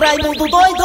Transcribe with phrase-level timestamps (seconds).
[0.00, 0.84] Raimundo doido!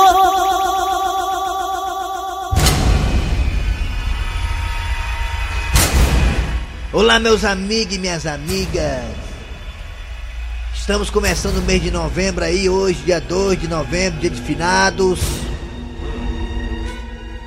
[6.92, 9.04] Olá, meus amigos e minhas amigas.
[10.74, 15.20] Estamos começando o mês de novembro aí, hoje, dia 2 de novembro, dia de finados.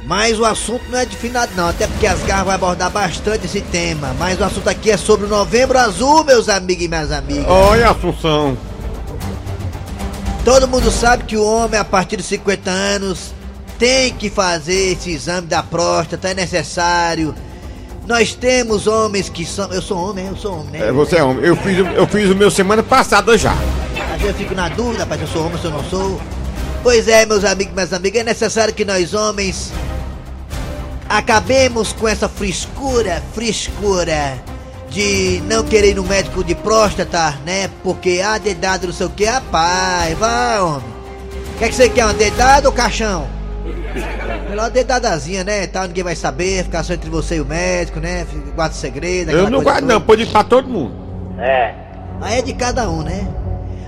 [0.07, 3.47] Mas o assunto não é de finado não, até porque as garras vai abordar bastante
[3.47, 4.15] esse tema.
[4.17, 7.45] Mas o assunto aqui é sobre o novembro azul, meus amigos e minhas amigas.
[7.49, 8.57] Olha, Assunção.
[10.47, 13.35] Todo mundo sabe que o homem, a partir de 50 anos,
[13.81, 17.35] tem que fazer esse exame da próstata, é necessário.
[18.07, 19.73] Nós temos homens que são.
[19.73, 20.87] Eu sou homem, eu sou homem, né?
[20.87, 21.45] É, você é homem.
[21.45, 23.55] Eu fiz, eu fiz o meu semana passada já.
[24.15, 25.85] Às vezes eu fico na dúvida, rapaz, se eu sou homem ou se eu não
[25.91, 26.21] sou.
[26.81, 29.73] Pois é, meus amigos e minhas amigas, é necessário que nós homens
[31.09, 34.39] acabemos com essa frescura, frescura
[34.91, 37.69] de não querer ir no médico de próstata, né?
[37.83, 40.97] Porque a dedada não sei o que, rapaz, vai, homem.
[41.55, 43.27] O que, é que você quer, uma dedada ou caixão?
[44.49, 45.67] Melhor dedadazinha, né?
[45.67, 48.27] Tal, ninguém vai saber, ficar só entre você e o médico, né?
[48.55, 49.31] Guarda o segredo.
[49.31, 49.95] Eu não guardo toda.
[49.95, 50.95] não, pode ir pra todo mundo.
[52.21, 53.27] Aí é de cada um, né?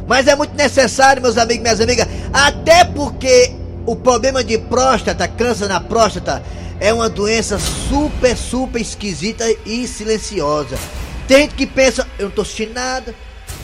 [0.06, 3.52] Mas é muito necessário, meus amigos e minhas amigas, até porque
[3.84, 6.42] o problema de próstata, câncer na próstata,
[6.80, 10.78] é uma doença super, super esquisita e silenciosa.
[11.26, 13.14] Tem gente que pensa, eu não tô sentindo nada,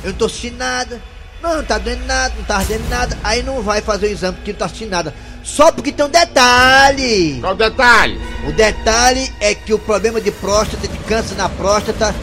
[0.02, 1.00] eu não tô sentindo nada,
[1.42, 4.36] não, não tá doendo nada, não tá ardendo nada, aí não vai fazer o exame
[4.36, 5.14] porque não tá sentindo nada.
[5.42, 7.38] Só porque tem um detalhe.
[7.40, 8.20] Qual o detalhe?
[8.48, 12.14] O detalhe é que o problema de próstata, de câncer na próstata,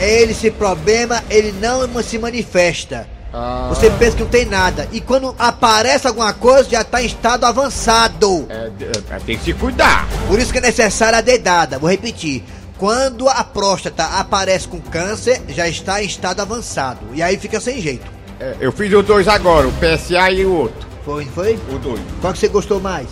[0.00, 3.08] ele, esse problema, ele não se manifesta.
[3.32, 3.66] Ah.
[3.68, 4.88] Você pensa que não tem nada.
[4.92, 8.46] E quando aparece alguma coisa, já está em estado avançado.
[8.48, 8.70] É,
[9.10, 10.06] é, tem que se cuidar.
[10.26, 11.78] Por isso que é necessária a dedada.
[11.78, 12.42] Vou repetir.
[12.78, 17.00] Quando a próstata aparece com câncer, já está em estado avançado.
[17.12, 18.06] E aí fica sem jeito.
[18.40, 20.86] É, eu fiz os dois agora, o PSA e o outro.
[21.04, 21.58] Foi, foi?
[21.72, 22.00] O dois.
[22.20, 23.08] Qual que você gostou mais?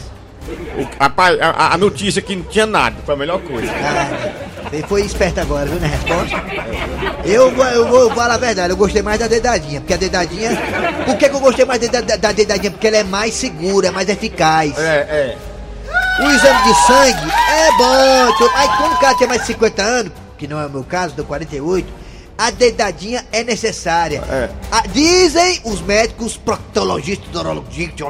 [0.49, 3.71] O, rapaz, a, a notícia que não tinha nada, foi a melhor coisa.
[3.73, 6.43] Ah, você foi esperto agora, viu, na resposta?
[7.25, 10.51] Eu, vou- eu vou falar a verdade, eu gostei mais da dedadinha, porque a dedadinha...
[11.05, 12.71] Por que, que eu gostei mais da, da, da dedadinha?
[12.71, 14.77] Porque ela é mais segura, é mais eficaz.
[14.79, 15.37] É, é.
[16.21, 20.13] O exame de sangue é bom, mas quando o cara tem mais de 50 anos,
[20.39, 21.87] que não é o meu caso, deu 48,
[22.39, 24.23] a dedadinha é necessária.
[24.29, 24.49] É.
[24.71, 28.07] Ah, dizem os médicos, proctologistas, urologistas,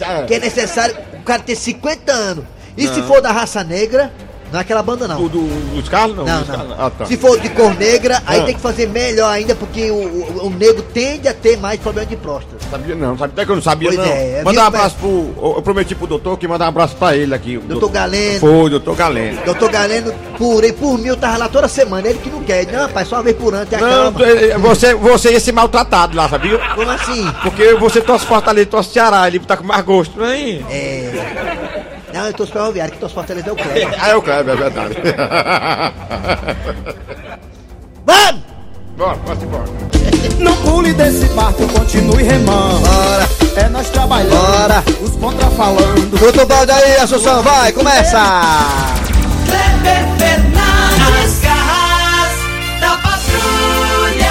[0.00, 0.22] É.
[0.26, 2.44] que é necessário o cara ter 50 anos.
[2.76, 3.06] E se Não.
[3.08, 4.12] for da raça negra,
[4.52, 5.22] não é aquela banda não.
[5.24, 6.24] O do, dos carros não?
[6.24, 6.76] Não, não.
[6.86, 7.06] Ah, tá.
[7.06, 8.44] Se for de cor negra, aí Ah.
[8.44, 12.06] tem que fazer melhor ainda, porque o, o, o negro tende a ter mais problema
[12.08, 12.56] de próstata.
[12.70, 14.06] Sabia não, sabia até que eu não sabia Pois não.
[14.06, 15.54] é, Manda viu, um abraço pro.
[15.56, 17.58] Eu prometi pro doutor que mandar um abraço pra ele aqui.
[17.58, 18.40] Doutor Galeno.
[18.40, 19.40] Foi, doutor Galeno.
[19.44, 22.66] Doutor Galeno, por, por mim, eu tava lá toda semana, ele que não quer.
[22.66, 26.28] Não, rapaz, só uma vez por ano, Não, eh, você, você ia ser maltratado lá,
[26.28, 26.58] sabia?
[26.74, 27.26] Como assim?
[27.42, 30.40] Porque você torce Fortaleza, torce Ceará, ele tá com mais gosto, não é?
[30.70, 31.90] É.
[32.12, 33.88] Não, eu tô ferroviário, que tô Fortaleza é o Cleber.
[34.00, 34.96] Ah, é o Kleber, é verdade.
[38.04, 38.49] Vamos!
[38.96, 39.64] Bora, pode embora.
[40.38, 42.80] Não pule desse barco, continue remando.
[42.80, 43.28] Bora!
[43.56, 44.84] É nós trabalhando, Bora.
[45.02, 46.18] os contra falando.
[46.18, 48.18] Chuta o balde aí, Assunção, vai, começa!
[49.46, 54.30] Kleber Fernandes, as garras da patrulha.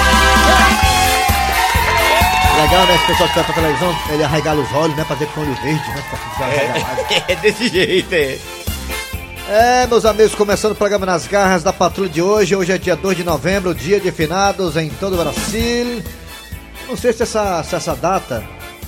[2.62, 2.94] Legal, né?
[2.94, 5.04] Esse pessoal que tá pra televisão, ele arregala os olhos, né?
[5.04, 6.02] Pra ver com olho verde, né?
[6.08, 7.00] Pra ficar arregalado.
[7.28, 8.38] É desse jeito, é.
[9.52, 12.54] É, meus amigos, começando o programa Nas Garras da Patrulha de hoje.
[12.54, 16.00] Hoje é dia 2 de novembro, dia de finados em todo o Brasil.
[16.88, 18.44] Não sei se essa, se essa data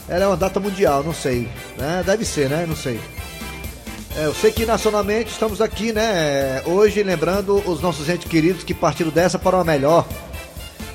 [0.08, 1.48] ela é uma data mundial, não sei.
[1.76, 2.04] Né?
[2.06, 2.64] Deve ser, né?
[2.64, 3.00] Não sei.
[4.16, 6.62] É, eu sei que nacionalmente estamos aqui, né?
[6.64, 10.06] Hoje lembrando os nossos entes queridos que partiram dessa para uma melhor.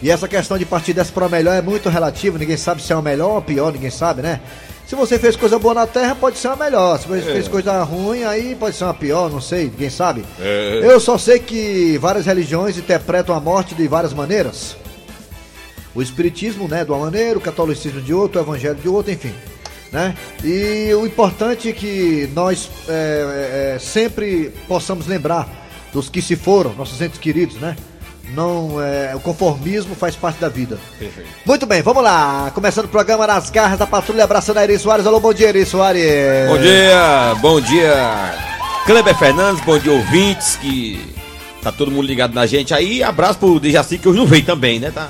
[0.01, 2.94] E essa questão de partir dessa para uma melhor é muito relativa, ninguém sabe se
[2.94, 4.39] é uma melhor ou pior, ninguém sabe, né?
[4.88, 6.98] Se você fez coisa boa na terra, pode ser uma melhor.
[6.98, 10.24] Se você fez coisa ruim, aí pode ser uma pior, não sei, ninguém sabe.
[10.81, 14.78] Eu só sei que várias religiões interpretam a morte de várias maneiras.
[15.94, 19.34] O espiritismo, né, de uma maneira, o catolicismo de outra, o evangelho de outra, enfim.
[19.92, 20.16] Né?
[20.42, 25.50] E o importante é que nós é, é, é, sempre possamos lembrar
[25.91, 27.76] dos que se foram, nossos entes queridos, né?
[28.34, 30.78] Não, é, o conformismo faz parte da vida.
[31.00, 31.29] Perfeito.
[31.46, 32.52] Muito bem, vamos lá.
[32.53, 35.06] Começando o programa Nas Garras da Patrulha, abraçando a Eri Soares.
[35.06, 36.50] Alô, bom dia, Eri Soares.
[36.50, 38.34] Bom dia, bom dia,
[38.85, 41.16] Kleber Fernandes, bom dia, ouvintes que
[41.67, 43.03] Tá todo mundo ligado na gente aí.
[43.03, 44.90] Abraço pro Dejaci que hoje não veio também, né?
[44.90, 45.09] Tá?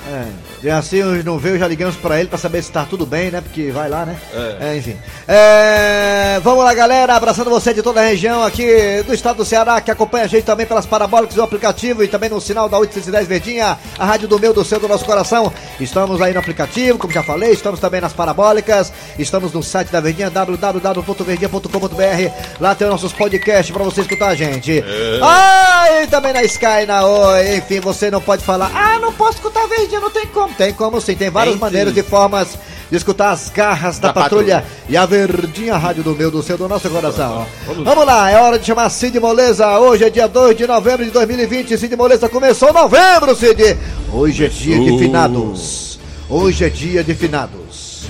[0.64, 3.30] É, assim hoje não veio, já ligamos pra ele pra saber se tá tudo bem,
[3.30, 3.40] né?
[3.40, 4.16] Porque vai lá, né?
[4.60, 4.76] É.
[4.76, 4.96] enfim.
[5.28, 8.66] É, vamos lá, galera, abraçando você de toda a região aqui
[9.06, 12.28] do estado do Ceará, que acompanha a gente também pelas parabólicas do aplicativo e também
[12.28, 15.52] no sinal da 810 Verdinha, a rádio do meu, do seu, do nosso coração.
[15.78, 20.00] Estamos aí no aplicativo, como já falei, estamos também nas parabólicas, estamos no site da
[20.00, 22.32] Verdinha, www.verdinha.com.br.
[22.58, 24.82] Lá tem os nossos podcasts pra você escutar a gente.
[25.22, 29.34] Ah, e também na Sky, na Oi, enfim, você não pode falar, ah, não posso
[29.34, 30.52] escutar Verdinha, não tem como.
[30.54, 32.00] Tem como sim, tem várias Tem maneiras sim.
[32.00, 32.58] e formas
[32.90, 34.82] de escutar as garras da, Da patrulha, patrulha.
[34.88, 37.46] e a Verdinha Rádio do meu, do seu, do nosso coração.
[37.66, 37.84] Vamos.
[37.84, 39.78] Vamos lá, é hora de chamar Cid Moleza.
[39.78, 41.76] Hoje é dia 2 de novembro de 2020.
[41.76, 43.76] Cid Moleza começou novembro, Cid.
[44.12, 45.98] Hoje é dia de finados.
[46.30, 48.06] Hoje é dia de finados.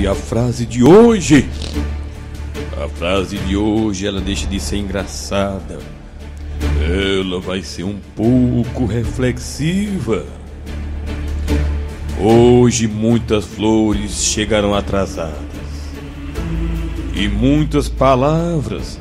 [0.00, 1.48] E a frase de hoje.
[2.82, 5.78] A frase de hoje ela deixa de ser engraçada.
[6.86, 10.24] Ela vai ser um pouco reflexiva.
[12.16, 15.34] Hoje muitas flores chegarão atrasadas.
[17.12, 19.00] E muitas palavras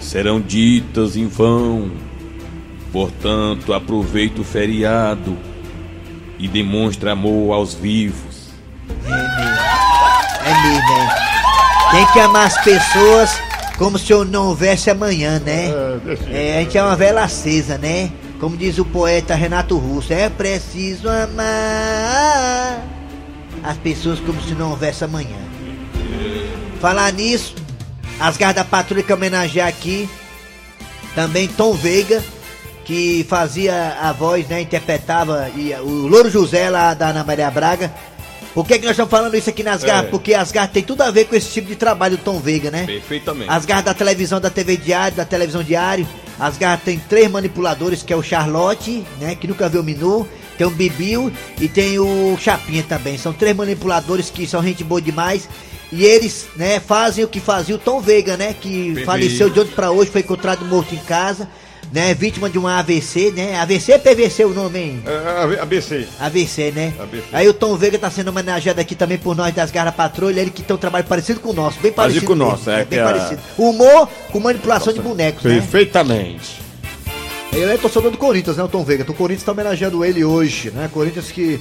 [0.00, 1.92] serão ditas em vão.
[2.90, 5.38] Portanto, aproveite o feriado
[6.40, 8.50] e demonstre amor aos vivos.
[10.44, 11.22] É mesmo, é.
[11.92, 13.40] Tem que amar as pessoas
[13.82, 15.72] como se eu não houvesse amanhã, né?
[16.30, 18.12] É, a gente é uma vela acesa, né?
[18.38, 22.80] Como diz o poeta Renato Russo, é preciso amar
[23.60, 25.36] as pessoas como se não houvesse amanhã.
[26.80, 27.56] Falar nisso,
[28.20, 30.08] as garras da patrulha que homenagear aqui,
[31.16, 32.22] também Tom Veiga,
[32.84, 37.92] que fazia a voz, né, interpretava, e o Louro José lá da Ana Maria Braga.
[38.54, 40.06] Por que, que nós estamos falando isso aqui nas garras?
[40.06, 40.10] É.
[40.10, 42.70] Porque as garras tem tudo a ver com esse tipo de trabalho do Tom Veiga,
[42.70, 42.84] né?
[42.84, 43.50] Perfeitamente.
[43.50, 46.06] As garras da televisão, da TV Diário, da televisão Diário.
[46.38, 49.34] As garras tem três manipuladores, que é o Charlotte, né?
[49.34, 50.28] Que nunca viu o menu.
[50.58, 53.16] Tem o Bibiu e tem o Chapinha também.
[53.16, 55.48] São três manipuladores que são gente boa demais.
[55.90, 58.54] E eles, né, fazem o que fazia o Tom Veiga, né?
[58.58, 61.48] Que faleceu de ontem pra hoje, foi encontrado morto em casa,
[61.92, 62.14] né?
[62.14, 63.58] Vítima de um AVC, né?
[63.60, 65.02] AVC ou PVC o nome, hein?
[65.06, 66.06] É, ABC.
[66.18, 66.92] AVC, né?
[66.98, 67.24] AVC.
[67.32, 70.50] Aí o Tom Veiga tá sendo homenageado aqui também por nós das Garra Patrulha, ele
[70.50, 72.26] que tem um trabalho parecido com o nosso, bem parecido.
[72.26, 73.40] com o nosso, é bem que a- parecido.
[73.58, 75.54] Humor com manipulação de bonecos, né?
[75.54, 76.62] Perfeitamente.
[77.52, 79.04] Ele é torcedor do Corinthians, né, o Tom Veiga?
[79.06, 80.88] O Corinthians tá homenageando ele hoje, né?
[80.90, 81.60] Corinthians que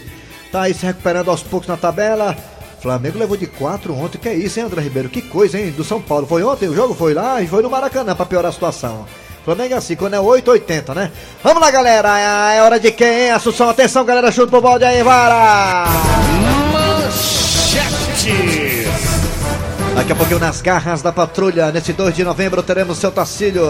[0.50, 2.38] tá aí se recuperando aos poucos na tabela.
[2.82, 5.10] Flamengo levou de 4 ontem, que é isso, hein, André Ribeiro?
[5.10, 5.72] Que coisa, hein?
[5.72, 6.26] Do São Paulo.
[6.26, 9.06] Foi ontem, o jogo foi lá e foi no Maracanã pra piorar a situação.
[9.44, 11.12] Flamengo é assim, quando é 8, 80, né?
[11.44, 12.54] Vamos lá, galera.
[12.54, 13.32] É hora de quem, hein?
[13.32, 14.32] Assunção, atenção, galera.
[14.32, 15.86] Chuta pro balde aí, vara!
[19.94, 23.62] Daqui a pouquinho nas garras da patrulha, nesse 2 de novembro, teremos seu Tacílio.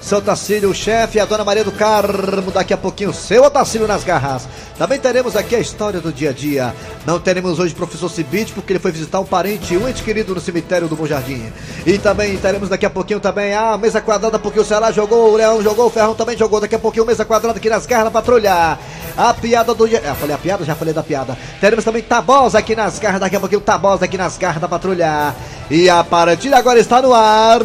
[0.00, 2.50] Seu Tacílio, o chefe, a dona Maria do Carmo.
[2.50, 4.48] Daqui a pouquinho, seu Otacílio nas garras.
[4.78, 6.74] Também teremos aqui a história do dia a dia.
[7.04, 10.34] Não teremos hoje o professor Cibite, porque ele foi visitar um parente, um ente querido
[10.34, 11.52] no cemitério do Bom Jardim.
[11.86, 15.36] E também teremos daqui a pouquinho também a mesa quadrada, porque o Ceará jogou, o
[15.36, 16.60] Leão jogou, o Ferrão também jogou.
[16.60, 18.78] Daqui a pouquinho, mesa quadrada aqui nas garras da patrulha.
[19.18, 20.00] A piada do dia.
[20.06, 20.64] Ah, falei a piada?
[20.64, 21.36] Já falei da piada.
[21.60, 23.18] Teremos também Tabosa aqui nas garras.
[23.18, 25.34] Daqui a pouquinho, Tabosa aqui nas garras da patrulha.
[25.68, 27.60] E a partida agora está no ar.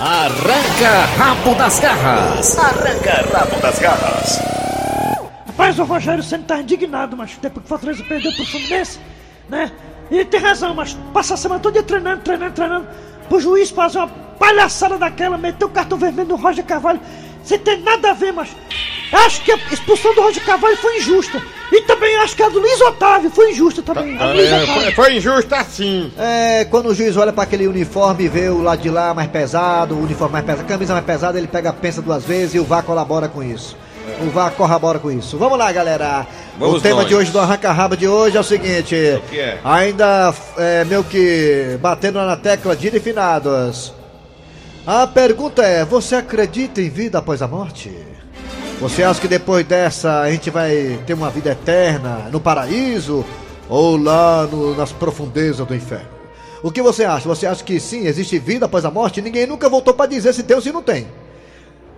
[0.00, 2.58] Arranca rabo das garras.
[2.58, 4.38] Arranca rabo das garras.
[5.46, 8.98] Rapaz, o Rogério Senna tá indignado, mas depois que o Fortaleza perdeu pro Fluminense,
[9.46, 9.70] né?
[10.10, 12.88] E ele tem razão, mas passa a semana toda treinando, treinando, treinando,
[13.28, 14.08] pro juiz fazer uma
[14.38, 16.98] palhaçada daquela, meter o cartão vermelho no Roger Carvalho,
[17.42, 18.48] sem ter nada a ver, mas
[19.12, 21.42] acho que a expulsão do Roger Carvalho foi injusta.
[21.72, 24.18] E também acho que a do Luiz Otávio foi injusta também.
[24.18, 26.12] A Luiz É, foi, foi injusto assim.
[26.18, 29.28] É, quando o juiz olha para aquele uniforme e vê o lado de lá mais
[29.28, 32.58] pesado, o uniforme mais pesado, a camisa mais pesada, ele pega, pensa duas vezes e
[32.58, 33.76] o VAR colabora com isso.
[34.20, 35.38] O VAR corrobora com isso.
[35.38, 36.26] Vamos lá, galera.
[36.56, 37.08] o Vamos tema nós.
[37.08, 38.96] de hoje do Arranca Raba de hoje é o seguinte.
[39.30, 39.58] que é?
[39.62, 43.94] Ainda, é, meio que batendo na tecla de finados.
[44.86, 47.92] A pergunta é, você acredita em vida após a morte?
[48.80, 53.24] Você acha que depois dessa a gente vai ter uma vida eterna no paraíso
[53.68, 56.08] ou lá no- nas profundezas do inferno?
[56.62, 57.28] O que você acha?
[57.28, 59.20] Você acha que sim, existe vida após a morte?
[59.22, 61.06] Ninguém nunca voltou para dizer se tem ou se não tem.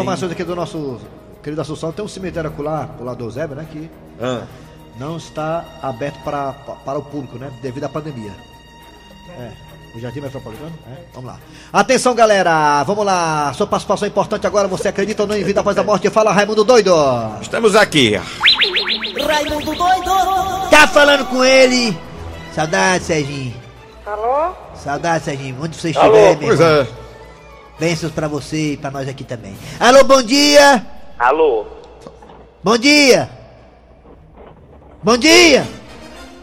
[0.07, 1.01] informações aqui do nosso
[1.43, 4.43] querido Assunção, tem um cemitério acolá, do lado do Eusébio, né, que Ah,
[4.99, 7.51] não está aberto para, para o público, né?
[7.61, 8.33] Devido à pandemia.
[9.39, 9.51] É.
[9.95, 10.73] O Jardim Metropolitano?
[10.91, 10.95] É.
[11.15, 11.39] Vamos lá.
[11.73, 12.83] Atenção, galera!
[12.85, 13.53] Vamos lá!
[13.55, 14.69] Sua participação é importante agora.
[14.69, 16.09] Você acredita ou não em vida após a morte?
[16.11, 16.95] Fala, Raimundo Doido!
[17.43, 18.15] estamos aqui.
[19.27, 20.71] Raimundo doido!
[20.71, 21.97] Tá falando com ele?
[22.55, 23.55] Saudade, Serginho.
[24.07, 24.53] Alô?
[24.75, 25.57] Saudade, Serginho.
[25.63, 26.83] Onde você estiver, Alô, meu pois irmão.
[26.83, 27.06] é.
[27.78, 29.54] Bênçãos pra você e pra nós aqui também.
[29.78, 30.85] Alô, bom dia!
[31.18, 31.66] Alô?
[32.62, 33.28] Bom dia!
[35.02, 35.66] Bom dia!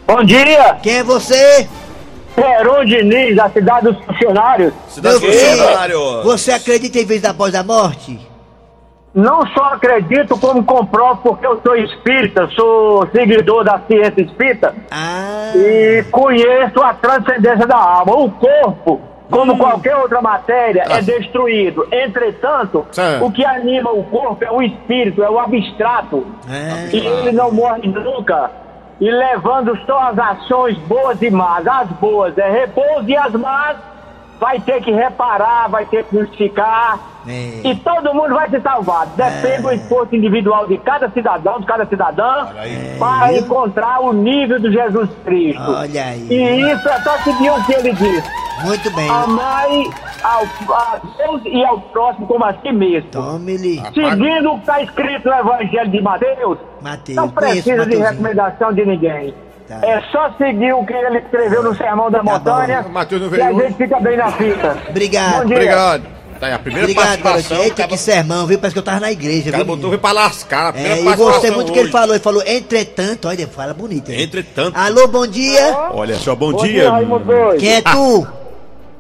[0.05, 0.75] Bom dia!
[0.83, 1.67] Quem é você?
[2.35, 4.73] Peron Diniz, da cidade dos funcionários.
[5.01, 6.23] Meu filho, funcionário.
[6.23, 8.19] você acredita em vida após a morte?
[9.13, 15.51] Não só acredito, como comprovo, porque eu sou espírita, sou seguidor da ciência espírita Ah,
[15.55, 18.15] e conheço a transcendência da alma.
[18.15, 18.99] O corpo,
[19.29, 21.87] como qualquer outra matéria, é destruído.
[21.91, 23.25] Entretanto, Certo.
[23.25, 26.25] o que anima o corpo é o espírito, é o abstrato.
[26.49, 26.95] é.
[26.95, 28.51] E ele não morre nunca.
[29.01, 31.65] E levando só as ações boas e más.
[31.67, 33.75] As boas é repouso e as más
[34.43, 36.99] vai ter que reparar, vai ter que justificar.
[37.25, 37.61] É.
[37.63, 39.11] E todo mundo vai ser salvado.
[39.15, 42.47] Depende do esforço individual de cada cidadão, de cada cidadã,
[42.99, 45.63] para encontrar o nível do Jesus Cristo.
[45.65, 46.27] Olha aí.
[46.29, 48.23] E isso é só seguir o que ele diz.
[48.65, 49.09] Muito bem.
[49.09, 49.83] Amai
[50.21, 53.09] ao, a Deus e ao próximo como a si mesmo.
[53.11, 53.81] Tome-lhe.
[53.93, 57.15] Seguindo o que está escrito no Evangelho de Mateus, Mateus.
[57.15, 59.33] não precisa de recomendação de ninguém.
[59.67, 59.79] Tá.
[59.81, 62.89] É só seguir o que ele escreveu no Sermão da Montanha bom.
[62.89, 64.77] Mateus não e a veio gente fica bem na fita.
[64.89, 65.39] Obrigado.
[65.39, 65.55] Bom dia.
[65.55, 66.03] Obrigado.
[66.39, 67.63] Tá aí a primeira Obrigado, participação.
[67.63, 68.57] Eita, que sermão, viu?
[68.59, 69.75] Parece que eu tava na igreja, O cara viu?
[69.75, 70.73] botou veio pra lascar.
[70.75, 72.13] A É, e participação gostei muito do que ele falou.
[72.15, 74.11] Ele falou, entretanto, olha, fala bonito.
[74.11, 74.23] hein?
[74.23, 74.75] Entretanto.
[74.77, 75.73] Alô, bom dia.
[75.93, 76.91] Olha só, bom, Bom dia.
[76.91, 77.57] dia.
[77.59, 78.27] Quem é tu?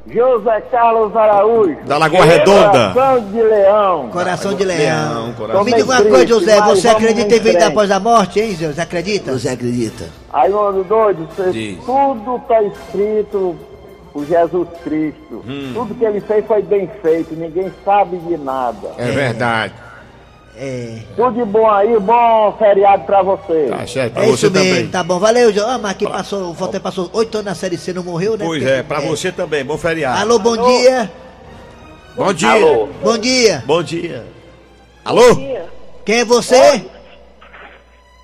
[0.05, 1.77] José Carlos Araújo.
[1.85, 2.91] Da Lagoa Redonda.
[2.93, 4.09] Coração de Leão.
[4.09, 5.33] Coração de leão.
[5.33, 5.63] coração.
[5.63, 6.61] Me diga uma coisa, José.
[6.61, 8.73] Você acredita em vida após a morte, hein, José?
[8.73, 9.31] Você acredita?
[9.31, 10.05] Você acredita?
[10.31, 11.77] Raimundo Doido, você- Diz.
[11.85, 13.55] tudo está escrito
[14.11, 15.43] por Jesus Cristo.
[15.47, 15.71] Hum.
[15.73, 18.89] Tudo que ele fez foi bem feito, ninguém sabe de nada.
[18.97, 19.73] É verdade.
[20.55, 20.99] É.
[21.15, 23.67] Tudo de bom aí, bom feriado pra você.
[23.69, 24.13] Tá certo.
[24.13, 24.87] Pra É você isso mesmo, também.
[24.87, 25.17] tá bom.
[25.19, 25.65] Valeu, José.
[25.67, 28.45] Ah, mas aqui passou, o Forte passou oito anos na Série C, não morreu, né?
[28.45, 29.65] Pois Porque- é, pra você também.
[29.65, 30.19] Bom feriado.
[30.19, 31.11] Alô, bom dia.
[32.15, 32.49] Bom dia.
[32.51, 32.87] Alô.
[33.01, 33.63] Bom dia.
[33.65, 34.23] Bom dia.
[35.03, 35.35] Alô?
[36.05, 36.85] Quem é você?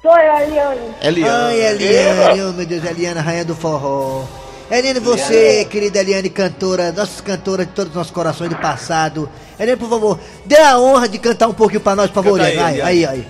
[0.02, 0.80] Sou a Eliane.
[1.02, 1.32] Eliane.
[1.34, 4.24] Ai, Eliane, oh meu Deus, Eliane, rainha do forró.
[4.72, 9.28] Eliane, você, querida Eliane, cantora, nossa cantora de todos os nossos corações do passado.
[9.60, 12.82] Eliane, por favor, dê a honra de cantar um pouquinho pra nós, por favor, Eliane.
[12.82, 13.28] aí, Aí, aí.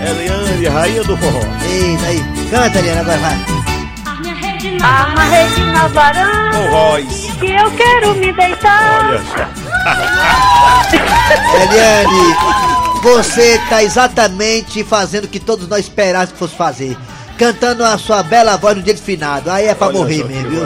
[0.00, 1.40] Eliane, rainha do forró.
[1.68, 2.22] Eita, aí.
[2.50, 3.36] Canta, Eliane, agora vai.
[5.30, 7.30] Rede na varanda Com voz.
[7.38, 9.04] que eu quero me deitar.
[9.08, 9.46] Olha só.
[11.62, 12.34] Eliane,
[13.02, 16.96] você tá exatamente fazendo o que todos nós esperávamos que fosse fazer.
[17.38, 19.50] Cantando a sua bela voz no dia de finado.
[19.50, 20.62] Aí é pra Olha morrer mesmo, viu?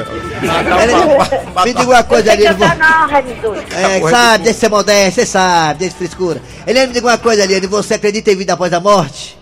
[1.64, 2.59] me diga uma coisa, Você Eliane.
[2.59, 3.55] canta vo- não, Raimundo.
[3.75, 6.41] É, sabe, deixa ser modesto, você sabe, deixa frescura.
[6.67, 9.38] Eliane, me diga uma coisa, Eliane, você acredita em vida após a morte?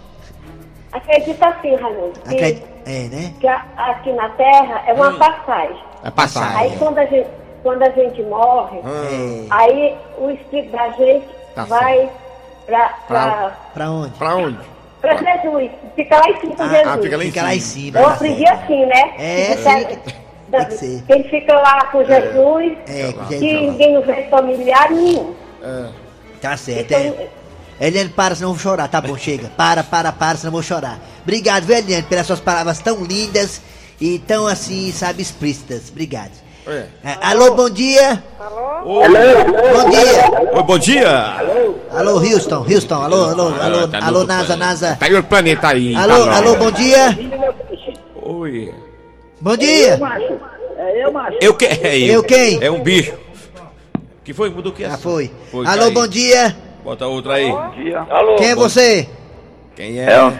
[0.92, 2.12] Acredita sim, Raimundo.
[2.26, 2.68] Acredita?
[2.86, 3.34] É, né?
[3.38, 5.76] que a- aqui na Terra é uma passagem.
[6.02, 6.56] É passar.
[6.56, 7.26] Aí quando a gente,
[7.62, 9.44] quando a gente morre, É.
[9.50, 12.08] aí o espírito da gente Tá vai
[12.66, 14.10] pra, pra, Pra onde?
[14.14, 14.58] Pra onde?
[15.00, 15.70] Pra Jesus.
[15.96, 16.86] Fica lá em cima com Ah, Jesus.
[16.86, 17.98] ah, fica lá em Fica lá em cima.
[18.00, 18.62] Eu tá aprendi certo.
[18.64, 19.14] assim, né?
[19.18, 19.96] É, sim.
[20.50, 21.02] Tem que ser.
[21.06, 23.62] Quem fica lá com Jesus, É, com que Jesus.
[23.62, 25.34] ninguém não vê familiar nenhum.
[26.40, 27.28] Tá certo, é.
[27.80, 28.88] Eliane, para, senão eu vou chorar.
[28.88, 29.48] Tá bom, chega.
[29.56, 30.98] Para, para, para, senão eu vou chorar.
[31.22, 33.60] Obrigado, viu, Eliane, pelas suas palavras tão lindas
[34.00, 35.88] e tão assim, sabe, explícitas.
[35.90, 36.32] Obrigado.
[36.70, 36.86] É.
[37.04, 38.22] É, alô, bom dia.
[38.84, 40.58] Ô, Bom dia.
[40.58, 41.08] ô, bom dia!
[41.92, 42.94] Alô, Houston, Houston.
[43.02, 44.56] Alô, alô, alô, tá no alô, outro NASA, planeta.
[44.56, 44.96] NASA.
[44.96, 45.94] Tá outro planeta aí.
[45.96, 47.18] Alô, tá alô, bom dia.
[48.22, 48.74] Oi.
[49.40, 49.98] Bom dia.
[50.78, 51.36] É eu, macho.
[51.40, 52.62] Eu que é Eu quem?
[52.62, 53.12] É um bicho.
[54.24, 54.48] Que foi?
[54.50, 54.90] Mudou o que é?
[54.90, 55.30] Já foi.
[55.50, 55.92] Foi, Alô, caiu.
[55.92, 56.56] bom dia.
[56.84, 57.50] Bota outra aí.
[57.50, 59.08] Alô, Quem é você?
[59.74, 60.22] Quem é é?
[60.22, 60.32] o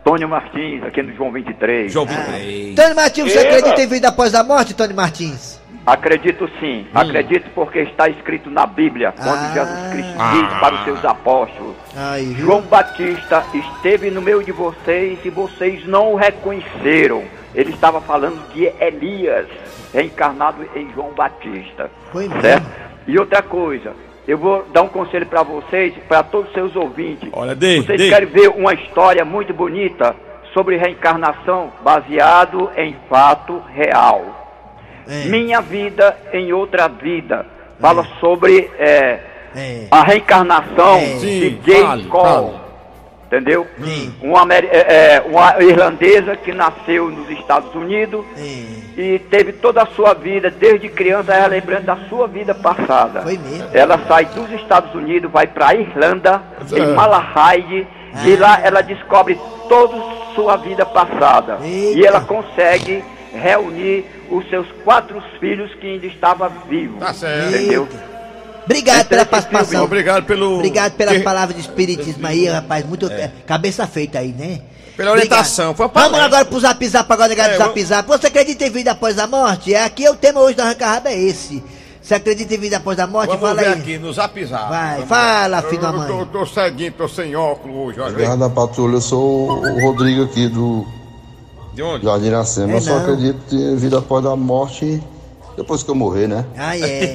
[0.00, 1.92] Antônio Martins, aqui no João 23.
[1.92, 2.74] João Vitrei.
[2.74, 5.60] Tony Martins, você acredita em vida após a morte, Tony Martins?
[5.92, 9.52] Acredito sim, acredito porque está escrito na Bíblia, quando Ah.
[9.54, 12.46] Jesus Cristo diz para os seus apóstolos: Aí, viu?
[12.46, 17.22] João Batista esteve no meio de vocês e vocês não o reconheceram.
[17.54, 19.46] Ele estava falando de Elias,
[19.92, 21.90] reencarnado em João Batista.
[22.12, 22.42] Foi mesmo.
[22.42, 22.66] certo?
[23.06, 23.94] E outra coisa,
[24.26, 27.30] eu vou dar um conselho para vocês, para todos os seus ouvintes.
[27.32, 28.10] Olha, dei, Vocês dei.
[28.10, 30.14] querem ver uma história muito bonita
[30.52, 34.37] sobre reencarnação baseado em fato real?
[35.08, 37.46] É, Minha vida em outra vida.
[37.80, 39.20] Fala sobre é,
[39.56, 39.86] é.
[39.90, 41.14] a reencarnação É.
[41.18, 42.68] de Sim, fale, Cole.
[43.26, 43.66] Entendeu?
[43.84, 44.14] Sim.
[44.22, 49.00] Uma, é, é, uma irlandesa que nasceu nos Estados Unidos É.
[49.00, 53.20] e teve toda a sua vida, desde criança, ela lembrando da sua vida passada.
[53.22, 53.68] Foi mesmo.
[53.74, 56.86] Ela sai dos Estados Unidos, vai para a Irlanda, em É.
[56.86, 57.86] Malahide,
[58.24, 59.38] e lá ela descobre
[59.68, 61.58] toda a sua vida passada.
[61.62, 61.98] Eita.
[61.98, 66.98] E ela consegue reunir os seus quatro filhos que ainda estavam vivos.
[67.00, 67.54] Tá certo.
[67.54, 67.88] Entendeu?
[68.64, 69.84] Obrigado pela Esse filme, participação.
[69.84, 70.56] Obrigado pelo.
[70.56, 72.84] Obrigado pelas que- palavras de espiritismo aí, rapaz.
[72.84, 74.60] Muito é, cabeça feita aí, né?
[74.96, 75.74] Pela orientação.
[75.74, 78.08] Foi Vamos agora pro Zap Zap, agora negado É, Zap Zap.
[78.08, 79.72] Você acredita em vida após a morte?
[79.72, 81.62] É aqui o tema hoje da Arranca Rabo é esse.
[82.02, 83.28] Você acredita em vida após a morte?
[83.28, 83.72] Vamos Fala ver aí.
[83.74, 84.68] aqui no zap zap.
[84.70, 85.68] Vai, Vamos fala, ver.
[85.70, 86.08] filho da mãe.
[86.10, 90.48] Eu tô, tô ceguinho, tô sem óculos hoje, da Patrulha, eu sou o Rodrigo aqui
[90.48, 90.84] do
[91.78, 92.04] De onde?
[92.04, 92.72] Jardim Iracema.
[92.72, 93.02] É eu só não.
[93.02, 95.00] acredito em vida após a morte
[95.56, 96.44] depois que eu morrer, né?
[96.56, 97.14] Ah, é.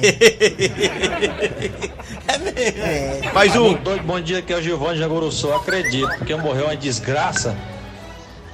[2.56, 3.30] é.
[3.34, 3.74] Mas o.
[3.74, 5.52] Doido, bom dia, aqui é o Giovanni Jaguruçu.
[5.52, 7.54] Acredito, porque morreu uma desgraça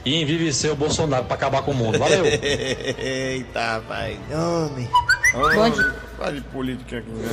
[0.05, 1.97] e enviveceu o Bolsonaro pra acabar com o mundo.
[1.97, 2.25] Valeu!
[2.99, 4.19] Eita, vai.
[4.33, 4.91] Homem.
[5.33, 5.95] Bom dia.
[6.19, 7.09] Fala de política aqui.
[7.09, 7.29] né?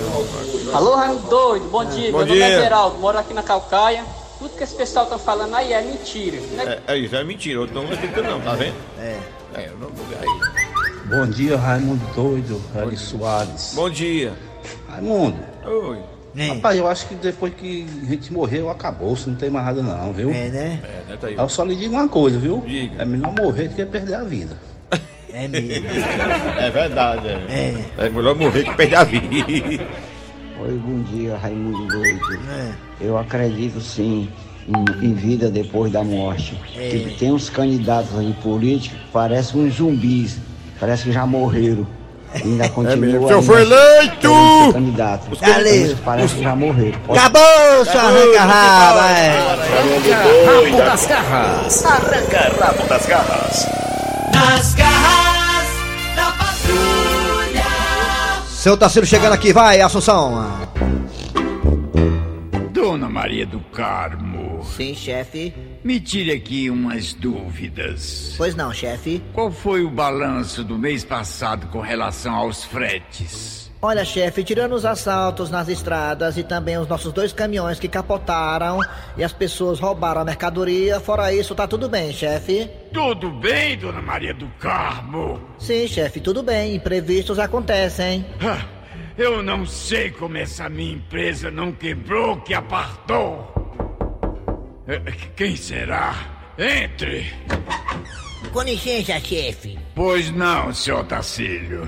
[0.72, 2.12] Alô, Raimundo Doido, bom dia.
[2.12, 2.46] Bom Meu nome dia.
[2.46, 4.06] é Geraldo, moro aqui na Calcaia.
[4.40, 6.38] Tudo que esse pessoal tá falando aí é mentira.
[6.40, 6.80] Né?
[6.88, 7.62] É, é isso, é mentira.
[7.62, 8.76] Eu não acredito, não, tá vendo?
[9.00, 9.18] É.
[9.56, 11.08] É, eu não aí.
[11.10, 13.74] Bom dia, Raimundo Doido, Hélio Soares.
[13.74, 14.34] Bom dia.
[14.90, 16.00] Raimundo, Oi.
[16.36, 16.48] É.
[16.50, 19.82] rapaz, eu acho que depois que a gente morreu, acabou, se não tem mais nada
[19.82, 20.30] não, viu?
[20.30, 20.80] É, né?
[20.84, 21.36] É, né, tá aí.
[21.36, 22.64] Eu só lhe digo uma coisa, viu?
[22.68, 23.02] Diga.
[23.02, 24.56] É melhor morrer do que perder a vida.
[25.34, 25.88] É mesmo.
[26.60, 27.84] É verdade, é.
[28.00, 28.06] É.
[28.06, 29.26] É melhor morrer que perder a vida.
[30.60, 32.40] Oi, bom dia, Raimundo Doido.
[32.50, 32.72] É.
[33.00, 34.28] Eu acredito sim
[34.68, 36.60] em, em vida depois da morte.
[36.76, 36.90] É.
[36.90, 40.40] Que tem uns candidatos aí políticos que parecem uns zumbis,
[40.80, 41.86] parece que já morreram.
[42.36, 42.98] E ainda continua.
[42.98, 43.26] mesmo.
[43.26, 44.74] O senhor ainda foi eleito!
[44.74, 45.32] Candidato.
[45.32, 47.00] Uns Parece que já morreram.
[47.06, 49.40] Pode- Acabou, seu arranca rabo, é.
[50.46, 51.86] Rabo das garras.
[51.86, 53.68] Arranca rabo das garras.
[54.34, 55.27] Nas garras
[58.68, 60.46] Seu Tarcísio chegando aqui, vai, Assunção.
[62.74, 65.54] Dona Maria do Carmo, Sim, chefe.
[65.86, 68.34] me tire aqui umas dúvidas.
[68.36, 69.24] Pois não, chefe.
[69.32, 73.72] Qual foi o balanço do mês passado com relação aos fretes?
[73.82, 78.82] Olha, chefe, tirando os assaltos nas estradas e também os nossos dois caminhões que capotaram
[79.16, 82.70] e as pessoas roubaram a mercadoria, fora isso, tá tudo bem, chefe?
[82.94, 85.40] Tudo bem, Dona Maria do Carmo?
[85.60, 86.76] Sim, chefe, tudo bem.
[86.76, 88.26] Imprevistos acontecem.
[88.42, 88.66] Ah,
[89.18, 93.52] Eu não sei como essa minha empresa não quebrou que apartou.
[94.88, 95.02] Eh,
[95.36, 96.16] Quem será?
[96.58, 97.26] Entre.
[98.54, 99.78] Com licença, chefe.
[99.94, 101.88] Pois não, senhor Tacílio.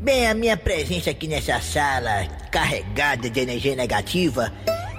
[0.00, 4.50] Bem, a minha presença aqui nessa sala carregada de energia negativa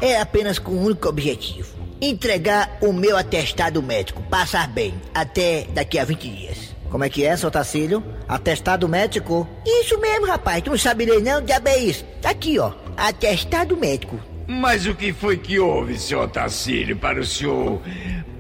[0.02, 1.71] é apenas com um único objetivo:
[2.02, 6.76] entregar o meu atestado médico, passar bem, até daqui a 20 dias.
[6.90, 8.04] Como é que é, seu Tacílio?
[8.28, 9.48] Atestado médico?
[9.66, 10.62] Isso mesmo, rapaz.
[10.62, 11.42] Tu não sabe ler não?
[11.42, 12.04] Diabo é isso.
[12.22, 12.74] Tá aqui, ó.
[12.98, 14.20] Atestado médico.
[14.46, 17.82] Mas o que foi que houve, senhor Tacílio, para o senhor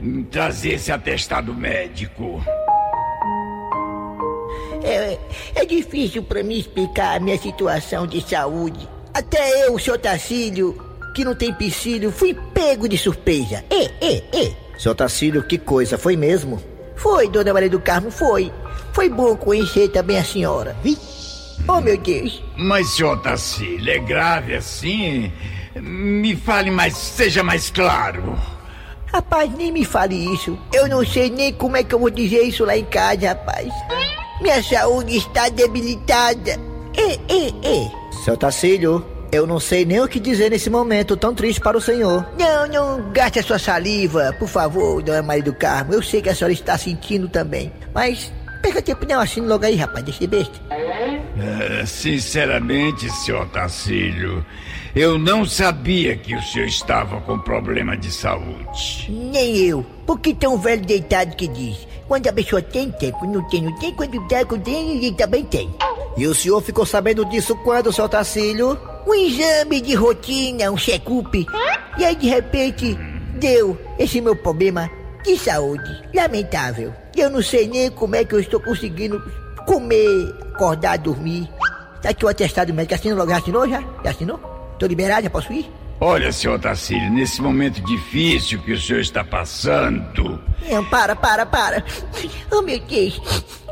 [0.02, 2.44] hum, trazer esse atestado médico?
[4.84, 5.18] É,
[5.56, 8.86] é difícil pra mim explicar a minha situação de saúde.
[9.14, 13.64] Até eu, seu Tacílio, que não tem piscílio, fui pego de surpresa.
[13.70, 14.52] É, é, é.
[14.78, 16.62] Seu Tacílio, que coisa, foi mesmo?
[16.96, 18.52] Foi, dona Maria do Carmo, foi.
[18.94, 20.76] Foi bom conhecer também a senhora.
[20.84, 20.98] Vi?
[21.68, 22.44] Oh, meu Deus.
[22.58, 25.32] Mas, senhor Tacílio, é grave assim?
[25.76, 28.38] Me fale mais, seja mais claro.
[29.08, 30.58] Rapaz, nem me fale isso.
[30.74, 33.68] Eu não sei nem como é que eu vou dizer isso lá em casa, rapaz.
[34.42, 36.58] Minha saúde está debilitada.
[36.96, 37.92] Ei, ei, ei.
[38.24, 41.82] Seu Tacílio, eu não sei nem o que dizer nesse momento tão triste para o
[41.82, 42.28] senhor.
[42.38, 45.94] Não, não gaste a sua saliva, por favor, dona Maria do Carmo.
[45.94, 47.72] Eu sei que a senhora está sentindo também.
[47.94, 50.60] Mas perca tempo não, assine logo aí, rapaz, deixa de besta.
[50.70, 54.46] É, sinceramente, senhor Tacílio,
[54.94, 59.08] eu não sabia que o senhor estava com problema de saúde.
[59.10, 59.86] Nem eu.
[60.06, 63.74] Porque tem um velho deitado que diz: quando a pessoa tem tempo, não tem, não
[63.80, 65.70] tem, quando tá com tem, ele também tem.
[66.18, 68.78] E o senhor ficou sabendo disso quando, seu Tacílio?
[69.08, 71.46] Um exame de rotina, um check-up.
[71.98, 72.96] E aí, de repente,
[73.40, 74.90] deu esse meu problema
[75.24, 75.90] de saúde.
[76.14, 76.94] Lamentável.
[77.16, 79.22] Eu não sei nem como é que eu estou conseguindo
[79.66, 81.50] comer, acordar, dormir.
[82.02, 82.96] Tá aqui o atestado médico.
[82.96, 83.32] Assinou logo?
[83.32, 83.84] Já assinou já?
[84.04, 84.38] Já assinou?
[84.80, 85.70] Tô liberado, já posso ir?
[86.04, 91.86] Olha, senhor Tacílio, nesse momento difícil que o senhor está passando, Não, para, para, para.
[92.52, 93.22] Oh, meu Deus.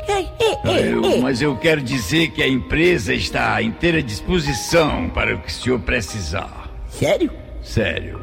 [0.08, 5.40] Ei, eu- mas eu quero dizer que a empresa está à inteira disposição para o
[5.40, 6.70] que o senhor precisar.
[6.88, 7.30] Sério?
[7.62, 8.20] Sério.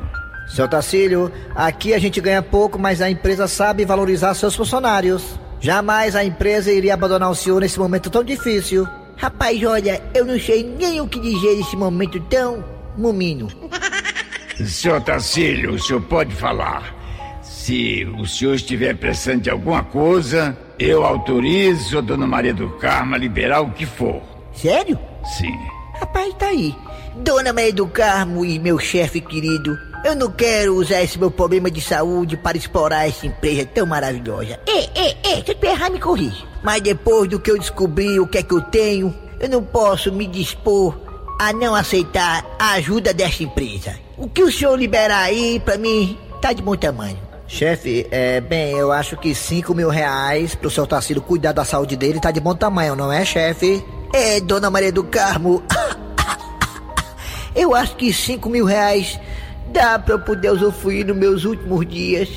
[0.48, 5.38] Seu Tacílio, aqui a gente ganha pouco, mas a empresa sabe valorizar seus funcionários.
[5.60, 8.88] Jamais a empresa iria abandonar o senhor nesse momento tão difícil.
[9.18, 12.64] Rapaz, olha, eu não sei nem o que dizer nesse momento tão
[12.96, 13.48] mumino.
[14.66, 16.96] Senhor Tacílio, o senhor pode falar.
[17.42, 23.16] Se o senhor estiver precisando de alguma coisa, eu autorizo a dona Maria do Carmo
[23.16, 24.22] a liberar o que for.
[24.54, 25.00] Sério?
[25.38, 25.58] Sim.
[26.00, 26.76] Rapaz, tá aí.
[27.16, 31.72] Dona Maria do Carmo e meu chefe querido, eu não quero usar esse meu problema
[31.72, 34.60] de saúde para explorar essa empresa tão maravilhosa.
[34.68, 36.46] Ei, ei, ei, se eu errar, me corrija.
[36.64, 40.12] Mas depois do que eu descobri o que é que eu tenho, eu não posso
[40.12, 40.96] me dispor
[41.40, 43.96] a não aceitar a ajuda dessa empresa.
[44.16, 47.27] O que o senhor liberar aí, pra mim, tá de bom tamanho.
[47.48, 51.96] Chefe, é, bem, eu acho que 5 mil reais pro seu Tacílio cuidar da saúde
[51.96, 53.84] dele tá de bom tamanho, não é, chefe?
[54.14, 55.64] É, dona Maria do Carmo.
[57.58, 59.20] Eu acho que cinco mil reais
[59.74, 62.30] dá pra eu poder usufruir nos meus últimos dias.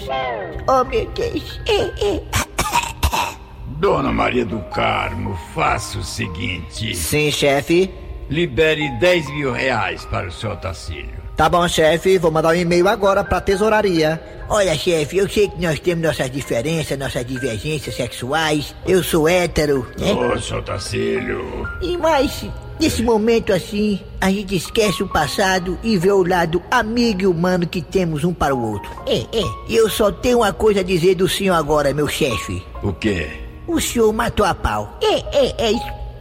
[0.66, 1.60] Oh, meu Deus.
[3.78, 6.96] Dona Maria do Carmo, faça o seguinte.
[6.96, 7.92] Sim, chefe.
[8.30, 11.19] Libere 10 mil reais para o senhor Tacílio.
[11.40, 14.22] Tá bom, chefe, vou mandar um e-mail agora pra tesouraria.
[14.46, 18.74] Olha, chefe, eu sei que nós temos nossas diferenças, nossas divergências sexuais.
[18.86, 20.12] Eu sou hétero, né?
[20.12, 21.66] Ô, senhor Tacílio.
[21.80, 22.44] E mais,
[22.78, 27.66] nesse momento assim, a gente esquece o passado e vê o lado amigo e humano
[27.66, 28.90] que temos um para o outro.
[29.06, 29.44] É, é.
[29.66, 32.62] E eu só tenho uma coisa a dizer do senhor agora, meu chefe.
[32.82, 33.30] O quê?
[33.66, 34.98] O senhor matou a pau.
[35.02, 35.72] É, é, é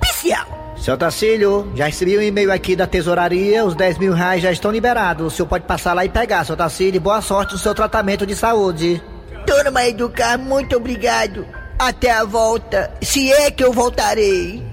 [0.02, 0.59] especial.
[0.80, 4.72] Seu Tacílio, já recebi um e-mail aqui da tesouraria, os 10 mil reais já estão
[4.72, 5.28] liberados.
[5.28, 7.02] O senhor pode passar lá e pegar, seu Tacílio.
[7.02, 9.02] Boa sorte no seu tratamento de saúde.
[9.46, 11.46] Dona Maria do Carmo, muito obrigado.
[11.78, 14.64] Até a volta, se é que eu voltarei.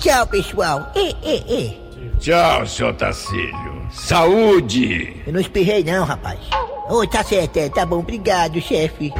[0.00, 0.92] Tchau, pessoal.
[0.94, 1.80] É, é, é.
[2.18, 3.88] Tchau, senhor Tacílio.
[3.90, 5.22] Saúde!
[5.26, 6.38] Eu não espirrei não, rapaz.
[6.88, 9.12] Ô, tá certo, é, tá bom, obrigado, chefe.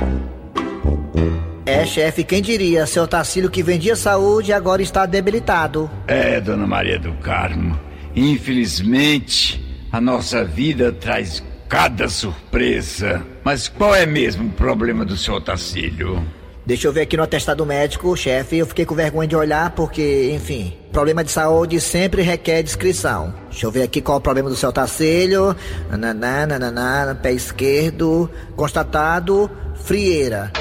[1.81, 2.85] É, chefe, quem diria?
[2.85, 5.91] Seu Tacílio que vendia saúde agora está debilitado.
[6.07, 7.81] É, dona Maria do Carmo.
[8.15, 13.23] Infelizmente, a nossa vida traz cada surpresa.
[13.43, 16.23] Mas qual é mesmo o problema do senhor Tacílio?
[16.67, 18.59] Deixa eu ver aqui no atestado médico, chefe.
[18.59, 23.33] Eu fiquei com vergonha de olhar porque, enfim, problema de saúde sempre requer descrição.
[23.49, 25.57] Deixa eu ver aqui qual é o problema do seu Tacílio.
[25.89, 28.31] Nananá, nananá, pé esquerdo.
[28.55, 30.53] Constatado, frieira.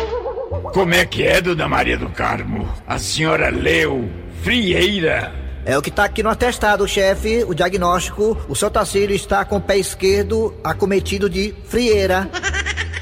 [0.73, 2.67] Como é que é, dona Maria do Carmo?
[2.87, 4.09] A senhora leu
[4.41, 5.33] frieira?
[5.65, 7.43] É o que tá aqui no atestado, chefe.
[7.47, 8.37] O diagnóstico.
[8.47, 12.29] O seu Tacílio está com o pé esquerdo acometido de frieira.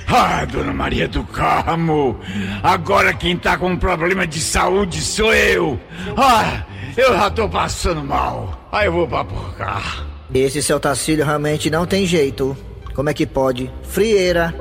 [0.09, 2.17] Ah, dona Maria do Carmo,
[2.63, 5.77] agora quem tá com problema de saúde sou eu.
[6.15, 6.63] Ah,
[6.95, 8.69] eu já tô passando mal.
[8.71, 10.05] Aí eu vou pra por cá.
[10.33, 12.55] Esse seu Tacílio realmente não tem jeito.
[12.95, 13.69] Como é que pode?
[13.83, 14.55] Frieira.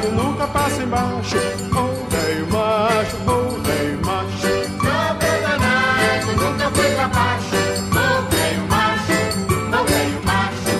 [0.00, 1.36] Danado, nunca passa embaixo.
[1.72, 4.48] Oh, velho macho, oh, velho macho.
[4.82, 7.56] Nada é danado, nunca foi pra baixo.
[7.90, 9.12] Ô velho macho,
[9.78, 10.74] ô velho macho.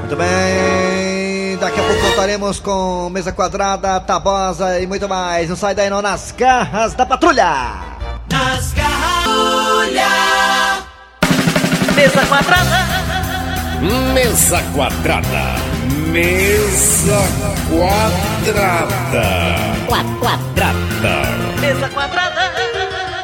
[0.00, 5.48] Muito bem, daqui a pouco voltaremos com mesa quadrada, tabosa e muito mais.
[5.48, 7.80] Não sai daí não nas garras da patrulha.
[8.30, 10.04] Nas garrulhas.
[11.94, 12.84] Mesa quadrada.
[14.12, 15.73] Mesa quadrada.
[16.14, 17.18] Mesa
[17.68, 19.26] quadrada.
[19.88, 20.72] Quadrada.
[21.60, 22.52] Mesa quadrada.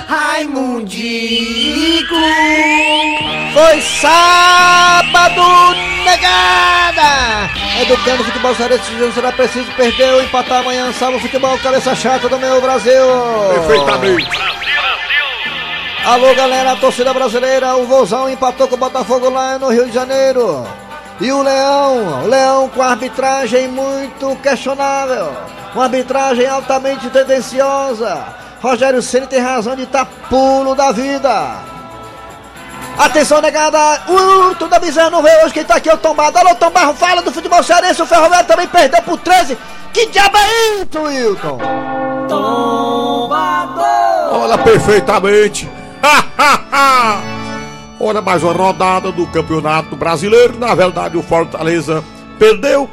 [0.09, 2.17] Raimundico!
[3.55, 5.41] Foi sábado,
[6.05, 7.49] negada!
[7.81, 10.93] Educando o futebol cearense, não será preciso perder ou empatar amanhã.
[10.93, 13.05] Salve o futebol, cabeça chata do meu Brasil!
[13.55, 14.29] Perfeitamente.
[16.05, 19.93] Alô, galera, a torcida brasileira, o Vozão empatou com o Botafogo lá no Rio de
[19.93, 20.67] Janeiro.
[21.21, 25.31] E o Leão, o Leão com arbitragem muito questionável,
[25.75, 28.25] uma arbitragem altamente tendenciosa.
[28.63, 31.57] Rogério Ceni tem razão de estar pulo da vida.
[32.99, 33.79] Atenção, negada,
[34.09, 36.39] o Hilton da Bezerra não veio hoje, quem tá aqui é o Tombado.
[36.39, 39.57] Alô, Tombarro, fala do futebol cearense, o Ferroviário também perdeu por 13.
[39.93, 41.59] Que diabo é isso, Wilton?
[44.33, 45.71] Olha perfeitamente.
[48.03, 50.59] Olha mais uma rodada do Campeonato Brasileiro.
[50.59, 52.03] Na verdade, o Fortaleza
[52.39, 52.89] perdeu.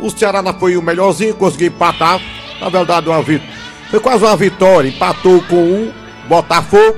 [0.00, 2.20] O Ceará foi o melhorzinho, conseguiu empatar.
[2.60, 3.40] Na verdade, uma vit...
[3.88, 4.88] foi quase uma vitória.
[4.88, 5.92] Empatou com o
[6.28, 6.96] Botafogo.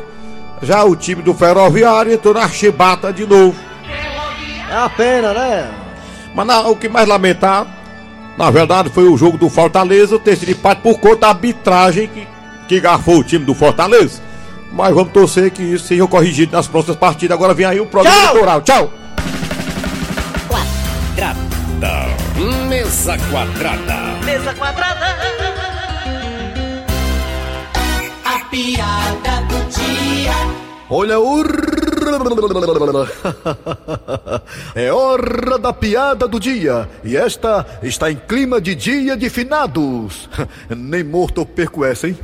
[0.63, 3.55] Já o time do Ferroviário entrou na chibata de novo.
[4.71, 5.71] É a pena, né?
[6.35, 7.67] Mas o que mais lamentar,
[8.39, 12.27] na verdade, foi o jogo do Fortaleza ter sido empate por conta da arbitragem que,
[12.69, 14.30] que garfou o time do Fortaleza.
[14.73, 17.37] Mas vamos torcer que isso seja corrigido nas próximas partidas.
[17.37, 18.31] Agora vem aí o programa Tchau!
[18.31, 18.63] eleitoral.
[18.63, 18.93] Tchau!
[20.49, 22.17] Quadrada.
[22.69, 23.97] Mesa quadrada.
[24.25, 25.17] Mesa quadrada.
[28.25, 30.33] A piada do dia.
[30.89, 31.45] Olha o.
[34.75, 36.89] É hora da piada do dia.
[37.05, 40.29] E esta está em clima de dia de finados.
[40.69, 42.19] Nem morto eu perco essa, hein?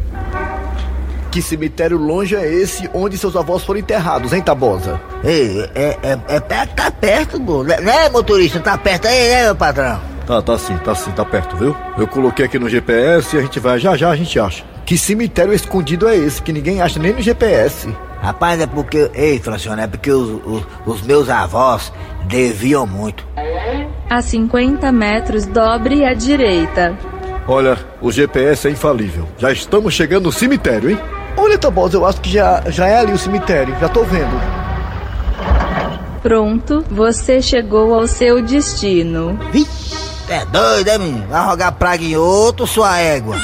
[1.36, 4.98] Que cemitério longe é esse onde seus avós foram enterrados, hein, Tabosa?
[5.22, 7.62] Ei, é, é, é perto, tá perto, pô.
[7.62, 8.58] Né, né, motorista?
[8.58, 10.00] Tá perto aí, né, meu patrão?
[10.26, 11.76] Tá, tá sim, tá sim, tá perto, viu?
[11.98, 14.64] Eu coloquei aqui no GPS e a gente vai, já já a gente acha.
[14.86, 17.94] Que cemitério escondido é esse que ninguém acha nem no GPS?
[18.22, 19.10] Rapaz, é porque.
[19.12, 21.92] Ei, Francione, é porque os, os, os meus avós
[22.24, 23.26] deviam muito.
[24.08, 26.96] A 50 metros, dobre à direita.
[27.46, 29.28] Olha, o GPS é infalível.
[29.36, 30.98] Já estamos chegando no cemitério, hein?
[31.36, 34.40] Olha, Tabosa, eu acho que já, já é ali o cemitério, já tô vendo.
[36.22, 39.38] Pronto, você chegou ao seu destino.
[40.28, 41.26] É doido, é, menino?
[41.28, 43.36] Vai rogar praga em outro, sua égua.